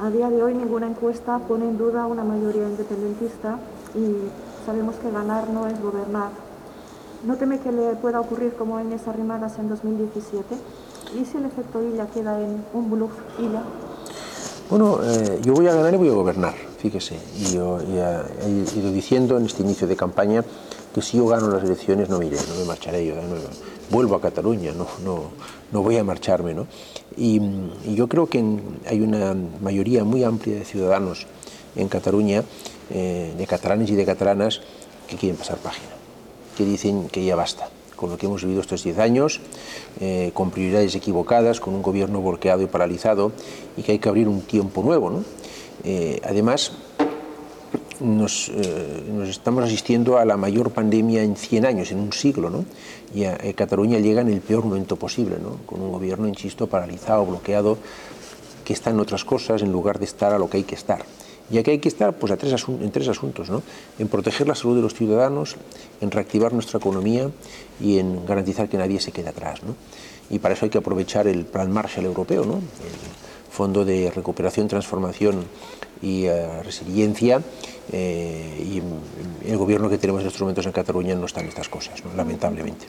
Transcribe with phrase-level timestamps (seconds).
[0.00, 3.60] A día de hoy ninguna encuesta pone en duda una mayoría independentista
[3.94, 4.28] y
[4.66, 6.30] sabemos que ganar no es gobernar.
[7.24, 10.56] ¿No teme que le pueda ocurrir como en esas Arrimadas en 2017?
[11.14, 13.62] ¿Y si el efecto Illa queda en un bluff Illa?
[14.68, 16.54] Bueno, eh, yo voy a ganar y voy a gobernar,
[16.84, 17.16] fíjese.
[17.50, 20.44] Yo he ido diciendo en este inicio de campaña
[20.94, 23.14] que si yo gano las elecciones no me iré, no me marcharé yo,
[23.90, 25.30] vuelvo a Cataluña, no, no,
[25.72, 26.54] no voy a marcharme.
[27.16, 27.40] Y,
[27.94, 28.44] yo creo que
[28.86, 31.26] hay una mayoría muy amplia de ciudadanos
[31.74, 32.44] en Cataluña,
[32.90, 34.60] eh, de catalanes y de catalanas,
[35.08, 35.88] que quieren pasar página,
[36.54, 39.40] que dicen que ya basta con lo que hemos vivido estos 10 años,
[40.00, 43.32] eh, con prioridades equivocadas, con un gobierno bloqueado y paralizado,
[43.76, 45.10] y que hay que abrir un tiempo nuevo.
[45.10, 45.24] ¿no?
[45.84, 46.72] Eh, además,
[48.00, 52.50] nos, eh, nos estamos asistiendo a la mayor pandemia en 100 años, en un siglo,
[52.50, 52.64] ¿no?
[53.14, 55.58] Y a, Cataluña llega en el peor momento posible, ¿no?
[55.66, 57.78] Con un gobierno, insisto, paralizado, bloqueado,
[58.64, 61.04] que está en otras cosas en lugar de estar a lo que hay que estar.
[61.50, 63.62] Y aquí hay que estar pues, a en tres asuntos, ¿no?
[63.98, 65.56] En proteger la salud de los ciudadanos,
[66.00, 67.30] en reactivar nuestra economía
[67.80, 69.74] y en garantizar que nadie se quede atrás, ¿no?
[70.30, 72.54] Y para eso hay que aprovechar el Plan Marshall europeo, ¿no?
[72.54, 75.44] El Fondo de Recuperación, Transformación
[76.02, 77.42] y eh, Resiliencia.
[77.92, 81.68] eh, y el gobierno que tenemos en estos momentos en Cataluña no está en estas
[81.68, 82.86] cosas, lamentablemente.